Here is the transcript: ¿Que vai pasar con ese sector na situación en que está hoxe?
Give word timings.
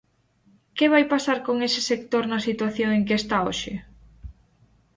¿Que 0.77 0.85
vai 0.93 1.05
pasar 1.13 1.37
con 1.47 1.57
ese 1.67 1.81
sector 1.91 2.23
na 2.31 2.39
situación 2.47 2.89
en 2.97 3.03
que 3.07 3.15
está 3.21 3.37
hoxe? 3.47 3.73